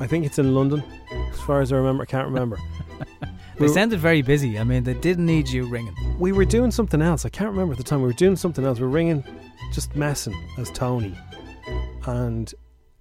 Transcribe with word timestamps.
I 0.00 0.06
think 0.06 0.24
it's 0.24 0.38
in 0.38 0.54
London. 0.54 0.82
As 1.30 1.40
far 1.40 1.60
as 1.60 1.72
I 1.72 1.76
remember, 1.76 2.02
I 2.02 2.06
can't 2.06 2.26
remember. 2.26 2.58
They 3.58 3.66
We- 3.66 3.72
sounded 3.74 4.00
very 4.00 4.22
busy. 4.22 4.58
I 4.58 4.64
mean, 4.64 4.84
they 4.84 4.94
didn't 4.94 5.26
need 5.26 5.46
you 5.46 5.66
ringing. 5.66 5.94
we 6.18 6.32
were 6.32 6.46
doing 6.46 6.70
something 6.70 7.02
else. 7.02 7.26
I 7.26 7.28
can't 7.28 7.50
remember 7.50 7.72
at 7.72 7.78
the 7.78 7.84
time. 7.84 8.00
We 8.00 8.06
were 8.06 8.14
doing 8.14 8.34
something 8.36 8.64
else. 8.64 8.78
We 8.78 8.84
were 8.86 8.90
ringing, 8.90 9.22
just 9.74 9.94
messing 9.94 10.34
as 10.56 10.70
Tony, 10.70 11.14
and 12.06 12.52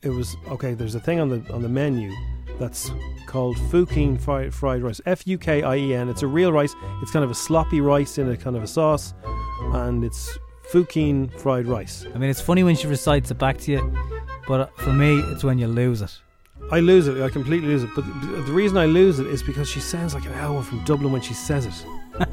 it 0.02 0.10
was 0.10 0.36
okay. 0.50 0.74
There's 0.74 0.96
a 0.96 1.00
thing 1.00 1.22
on 1.22 1.30
the 1.30 1.54
on 1.54 1.62
the 1.62 1.70
menu 1.70 2.12
that's 2.60 2.92
called 3.26 3.56
Fukien 3.72 4.20
fried, 4.20 4.54
fried 4.54 4.82
rice. 4.82 5.00
F 5.06 5.26
U 5.26 5.38
K 5.38 5.64
I 5.64 5.78
E 5.78 5.94
N. 5.96 6.10
It's 6.10 6.24
a 6.24 6.28
real 6.28 6.52
rice. 6.52 6.76
It's 7.02 7.12
kind 7.12 7.24
of 7.24 7.32
a 7.32 7.36
sloppy 7.36 7.80
rice 7.80 8.18
in 8.18 8.30
a 8.30 8.36
kind 8.36 8.58
of 8.58 8.64
a 8.64 8.68
sauce, 8.68 9.14
and 9.74 10.04
it's 10.04 10.38
Fukien 10.74 11.32
fried 11.40 11.68
rice. 11.68 12.06
I 12.14 12.18
mean, 12.18 12.30
it's 12.30 12.42
funny 12.42 12.64
when 12.64 12.76
she 12.76 12.88
recites 12.88 13.32
it 13.32 13.38
back 13.38 13.60
to 13.60 13.72
you, 13.72 13.98
but 14.46 14.78
for 14.80 14.92
me, 14.92 15.20
it's 15.32 15.44
when 15.46 15.58
you 15.58 15.68
lose 15.68 16.02
it. 16.02 16.20
I 16.72 16.80
lose 16.80 17.08
it. 17.08 17.22
I 17.22 17.30
completely 17.30 17.68
lose 17.68 17.84
it. 17.84 17.90
But 17.96 18.06
the, 18.06 18.44
the 18.44 18.52
reason 18.52 18.78
I 18.78 18.86
lose 18.86 19.20
it 19.20 19.28
is 19.28 19.42
because 19.42 19.68
she 19.68 19.80
sounds 19.80 20.14
like 20.14 20.26
an 20.26 20.34
owl 20.34 20.62
from 20.62 20.84
Dublin 20.84 21.12
when 21.12 21.22
she 21.22 21.34
says 21.34 21.66
it. 21.66 21.86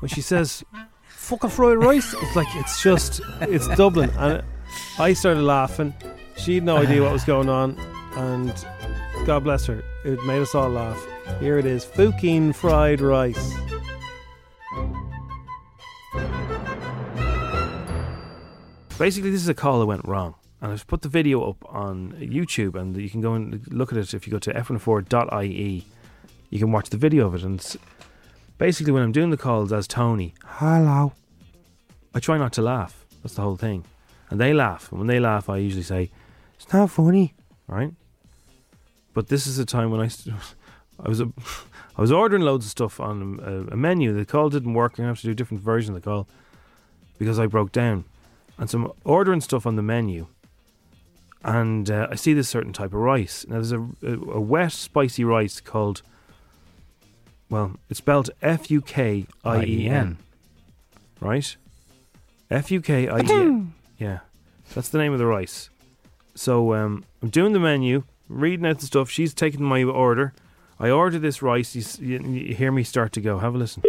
when 0.00 0.08
she 0.08 0.20
says 0.20 0.64
"fuck 1.08 1.40
"fucking 1.40 1.50
fried 1.50 1.78
rice," 1.78 2.14
it's 2.14 2.36
like 2.36 2.48
it's 2.54 2.82
just 2.82 3.20
it's 3.42 3.68
Dublin, 3.76 4.10
and 4.18 4.42
I 4.98 5.12
started 5.12 5.42
laughing. 5.42 5.94
She 6.36 6.56
had 6.56 6.64
no 6.64 6.78
idea 6.78 7.02
what 7.02 7.12
was 7.12 7.24
going 7.24 7.48
on, 7.48 7.78
and 8.16 8.52
God 9.26 9.44
bless 9.44 9.66
her, 9.66 9.84
it 10.04 10.22
made 10.24 10.42
us 10.42 10.54
all 10.54 10.68
laugh. 10.68 11.00
Here 11.38 11.56
it 11.58 11.66
is, 11.66 11.84
Fukien 11.84 12.52
fried 12.52 13.00
rice. 13.00 13.54
Basically, 18.98 19.30
this 19.30 19.42
is 19.42 19.48
a 19.48 19.54
call 19.54 19.80
that 19.80 19.86
went 19.86 20.04
wrong. 20.06 20.34
And 20.62 20.70
I've 20.70 20.86
put 20.86 21.02
the 21.02 21.08
video 21.08 21.42
up 21.50 21.56
on 21.68 22.12
YouTube, 22.12 22.76
and 22.76 22.96
you 22.96 23.10
can 23.10 23.20
go 23.20 23.34
and 23.34 23.66
look 23.72 23.90
at 23.90 23.98
it 23.98 24.14
if 24.14 24.28
you 24.28 24.30
go 24.30 24.38
to 24.38 24.54
fm104.ie. 24.54 25.84
You 26.50 26.58
can 26.58 26.70
watch 26.70 26.90
the 26.90 26.96
video 26.96 27.26
of 27.26 27.34
it. 27.34 27.42
And 27.42 27.76
basically, 28.58 28.92
when 28.92 29.02
I'm 29.02 29.10
doing 29.10 29.30
the 29.30 29.36
calls 29.36 29.72
as 29.72 29.88
Tony, 29.88 30.34
hello, 30.44 31.14
I 32.14 32.20
try 32.20 32.38
not 32.38 32.52
to 32.52 32.62
laugh. 32.62 33.04
That's 33.22 33.34
the 33.34 33.42
whole 33.42 33.56
thing. 33.56 33.84
And 34.30 34.40
they 34.40 34.54
laugh. 34.54 34.92
And 34.92 35.00
when 35.00 35.08
they 35.08 35.18
laugh, 35.18 35.48
I 35.48 35.56
usually 35.56 35.82
say, 35.82 36.12
it's 36.54 36.72
not 36.72 36.90
funny, 36.90 37.34
right? 37.66 37.92
But 39.14 39.26
this 39.26 39.48
is 39.48 39.58
a 39.58 39.66
time 39.66 39.90
when 39.90 40.00
I. 40.00 40.10
I 41.04 41.08
was, 41.08 41.20
a, 41.20 41.24
I 41.96 42.00
was 42.00 42.12
ordering 42.12 42.42
loads 42.42 42.66
of 42.66 42.70
stuff 42.70 43.00
on 43.00 43.22
um, 43.22 43.40
a, 43.42 43.72
a 43.72 43.76
menu. 43.76 44.12
The 44.12 44.24
call 44.24 44.48
didn't 44.48 44.74
work. 44.74 45.00
I 45.00 45.02
have 45.02 45.18
to 45.22 45.26
do 45.26 45.32
a 45.32 45.34
different 45.34 45.60
version 45.64 45.96
of 45.96 46.00
the 46.00 46.08
call 46.08 46.28
because 47.18 47.40
I 47.40 47.46
broke 47.46 47.72
down. 47.72 48.04
And 48.58 48.70
so 48.70 48.78
I'm 48.78 48.92
ordering 49.04 49.40
stuff 49.40 49.66
on 49.66 49.74
the 49.74 49.82
menu 49.82 50.28
and 51.44 51.90
uh, 51.90 52.08
I 52.10 52.14
see 52.14 52.34
this 52.34 52.48
certain 52.48 52.72
type 52.72 52.92
of 52.92 53.00
rice. 53.00 53.44
Now 53.48 53.56
there's 53.56 53.72
a, 53.72 53.80
a, 54.02 54.12
a 54.12 54.40
wet, 54.40 54.72
spicy 54.72 55.24
rice 55.24 55.60
called, 55.60 56.02
well, 57.50 57.76
it's 57.90 57.98
spelled 57.98 58.30
F 58.40 58.70
U 58.70 58.80
K 58.80 59.26
I 59.44 59.64
E 59.64 59.88
N, 59.88 60.18
right? 61.20 61.56
F 62.50 62.70
U 62.70 62.80
K 62.80 63.08
I 63.08 63.20
E 63.20 63.30
N. 63.30 63.74
Yeah, 63.98 64.20
that's 64.74 64.88
the 64.88 64.98
name 64.98 65.12
of 65.12 65.18
the 65.18 65.26
rice. 65.26 65.70
So 66.34 66.74
um, 66.74 67.04
I'm 67.22 67.28
doing 67.28 67.52
the 67.52 67.60
menu, 67.60 68.04
reading 68.28 68.66
out 68.66 68.78
the 68.78 68.86
stuff. 68.86 69.10
She's 69.10 69.34
taking 69.34 69.62
my 69.62 69.82
order. 69.82 70.32
I 70.80 70.90
order 70.90 71.18
this 71.18 71.42
rice. 71.42 71.76
You, 71.76 71.84
you, 72.00 72.20
you 72.28 72.54
hear 72.54 72.72
me 72.72 72.82
start 72.84 73.12
to 73.12 73.20
go. 73.20 73.38
Have 73.38 73.54
a 73.54 73.58
listen. 73.58 73.82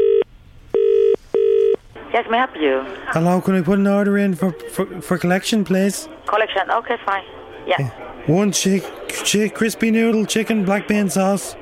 Yes, 2.13 2.28
may 2.30 2.38
I 2.38 2.46
help 2.46 2.56
you? 2.56 2.84
Hello, 3.08 3.42
can 3.42 3.56
I 3.56 3.62
put 3.62 3.80
an 3.80 3.88
order 3.88 4.18
in 4.18 4.36
for 4.36 4.52
for, 4.69 5.02
for 5.02 5.18
collection, 5.18 5.63
please? 5.63 6.08
Collection. 6.28 6.69
Okay, 6.69 6.97
fine. 7.06 7.24
Yeah. 7.68 7.90
One 8.28 8.51
chick, 8.51 8.84
chick, 9.09 9.53
crispy 9.56 9.91
noodle, 9.91 10.25
chicken, 10.25 10.66
black 10.66 10.88
bean 10.88 11.09
sauce. 11.09 11.56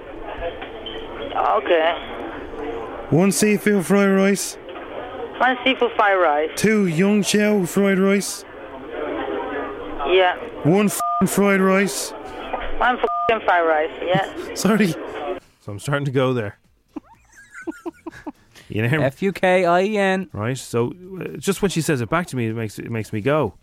Okay. 1.35 1.94
One 3.09 3.31
seafood 3.31 3.85
fried 3.85 4.09
rice. 4.09 4.56
One 5.38 5.57
seafood 5.63 5.91
fried 5.95 6.17
rice. 6.19 6.50
Two 6.56 6.85
young 6.88 7.23
chow 7.23 7.66
fried 7.66 8.00
rice. 8.00 8.45
Yeah. 10.07 10.35
One 10.63 10.88
f- 10.88 11.29
fried 11.29 11.62
rice. 11.62 12.12
One 12.12 12.97
f***ing 12.97 13.39
fried 13.41 13.66
rice. 13.68 13.91
Yeah. 14.03 14.53
Sorry. 14.56 14.88
So 14.88 15.72
I'm 15.72 15.79
starting 15.79 16.06
to 16.06 16.12
go 16.12 16.33
there. 16.33 16.57
you 18.69 18.88
know, 18.88 19.01
F 19.01 19.22
U 19.22 19.31
K 19.31 19.66
I 19.66 19.81
E 19.83 19.97
N. 19.97 20.29
right? 20.33 20.57
So 20.57 20.94
uh, 21.19 21.38
just 21.38 21.62
when 21.62 21.69
she 21.69 21.81
says 21.81 22.01
it 22.01 22.09
back 22.09 22.28
to 22.28 22.35
me, 22.35 22.47
it 22.47 22.56
makes 22.56 22.79
it 22.79 22.89
makes 22.91 23.12
me 23.13 23.22
go. 23.22 23.53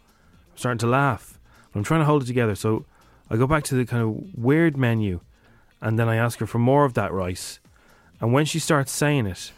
I'm 0.53 0.57
starting 0.59 0.79
to 0.79 0.87
laugh. 0.87 1.38
But 1.73 1.79
I'm 1.81 1.85
trying 1.85 2.01
to 2.01 2.07
hold 2.07 2.23
it 2.23 2.27
together. 2.27 2.55
So 2.55 2.85
I 3.31 3.37
go 3.37 3.47
back 3.47 3.65
to 3.65 3.75
the 3.75 3.85
kind 3.85 4.03
of 4.03 4.39
weird 4.39 4.77
menu, 4.77 5.21
and 5.81 5.99
then 5.99 6.09
I 6.09 6.17
ask 6.17 6.39
her 6.41 6.47
for 6.47 6.59
more 6.59 6.85
of 6.85 6.95
that 6.95 7.13
rice. 7.13 7.61
And 8.21 8.33
when 8.33 8.45
she 8.47 8.59
starts 8.59 8.91
saying 8.91 9.27
it, 9.27 9.53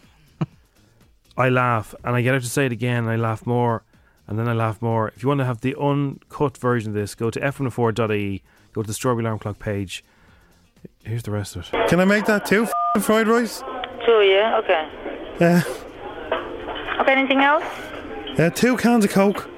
I 1.37 1.49
laugh, 1.49 1.95
and 2.03 2.15
I 2.15 2.21
get 2.21 2.33
her 2.33 2.39
to 2.39 2.45
say 2.45 2.65
it 2.65 2.71
again, 2.71 3.03
and 3.05 3.09
I 3.09 3.15
laugh 3.15 3.45
more, 3.45 3.83
and 4.27 4.37
then 4.37 4.47
I 4.47 4.53
laugh 4.53 4.81
more. 4.81 5.07
If 5.15 5.23
you 5.23 5.29
want 5.29 5.39
to 5.39 5.45
have 5.45 5.61
the 5.61 5.75
uncut 5.79 6.57
version 6.57 6.89
of 6.91 6.95
this, 6.95 7.15
go 7.15 7.29
to 7.31 7.39
fm104.ie, 7.39 8.43
go 8.73 8.81
to 8.81 8.87
the 8.87 8.93
Strawberry 8.93 9.23
Alarm 9.23 9.39
Clock 9.39 9.57
page. 9.57 10.03
Here's 11.03 11.23
the 11.23 11.31
rest 11.31 11.55
of 11.55 11.69
it. 11.73 11.87
Can 11.89 11.99
I 11.99 12.05
make 12.05 12.25
that 12.25 12.45
two 12.45 12.67
f- 12.95 13.03
fried 13.03 13.27
rice? 13.27 13.63
Two, 14.05 14.21
yeah? 14.21 14.57
Okay. 14.63 14.89
Yeah. 15.39 15.63
Okay, 17.01 17.11
anything 17.13 17.39
else? 17.39 17.63
Uh, 18.37 18.49
two 18.53 18.77
cans 18.77 19.05
of 19.05 19.11
Coke. 19.11 19.49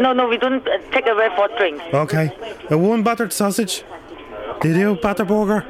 No, 0.00 0.12
no, 0.12 0.26
we 0.28 0.38
don't 0.38 0.66
uh, 0.66 0.78
take 0.92 1.06
away 1.06 1.28
for 1.36 1.48
drinks. 1.58 1.84
Okay. 1.92 2.32
A 2.70 2.78
one 2.78 3.02
buttered 3.02 3.32
sausage. 3.32 3.84
Did 4.60 4.76
you 4.76 4.94
butter 4.96 5.24
burger? 5.24 5.64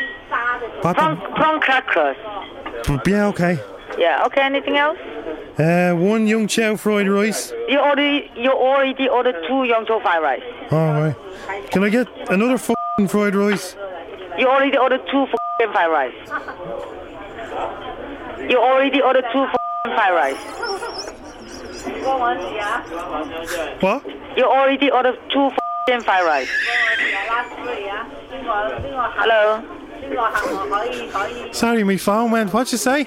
Prawn, 0.82 1.16
prawn 1.34 1.60
crackers. 1.60 2.16
Yeah, 3.06 3.28
okay. 3.28 3.58
Yeah, 3.98 4.24
okay, 4.26 4.42
anything 4.42 4.76
else? 4.76 4.98
Uh, 5.58 5.92
one 5.94 6.26
young 6.26 6.46
chow 6.46 6.76
fried 6.76 7.08
rice. 7.08 7.52
You 7.68 7.78
already, 7.78 8.30
you 8.36 8.50
already 8.50 9.08
ordered 9.08 9.36
two 9.46 9.64
young 9.64 9.84
chow 9.84 10.00
fried 10.00 10.22
rice. 10.22 10.42
All 10.70 10.92
right. 11.00 11.16
Can 11.70 11.84
I 11.84 11.88
get 11.90 12.08
another 12.30 12.54
f- 12.54 12.70
fried 13.08 13.34
rice? 13.34 13.76
You 14.38 14.46
already 14.48 14.78
ordered 14.78 15.02
two 15.10 15.22
f***ing 15.24 15.72
fried 15.72 15.90
rice. 15.90 16.14
You 18.48 18.58
already 18.58 19.02
ordered 19.02 19.24
two 19.32 19.42
f***ing 19.42 19.92
fried 19.94 20.14
rice. 20.14 20.38
What? 23.80 24.02
You 24.40 24.46
already 24.46 24.90
ordered 24.90 25.18
two 25.30 25.48
f***ing 25.48 26.00
fried 26.00 26.24
rice. 26.24 26.48
Hello? 29.20 29.62
Sorry, 31.52 31.84
my 31.84 31.98
phone 31.98 32.30
went. 32.30 32.50
What'd 32.50 32.72
you 32.72 32.78
say? 32.78 33.00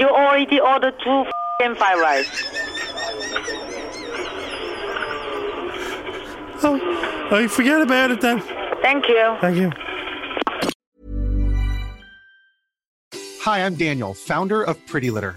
You 0.00 0.08
already 0.08 0.58
ordered 0.58 0.94
two 1.04 1.20
f***ing 1.20 1.76
fried 1.76 2.00
rice. 2.00 2.28
Oh, 6.64 6.80
I 7.30 7.46
forget 7.46 7.80
about 7.80 8.10
it 8.10 8.20
then. 8.20 8.40
Thank 8.82 9.06
you. 9.06 9.36
Thank 9.40 9.56
you. 9.56 9.70
Hi, 13.42 13.62
I'm 13.64 13.76
Daniel, 13.76 14.14
founder 14.14 14.64
of 14.64 14.84
Pretty 14.86 15.12
Litter. 15.12 15.36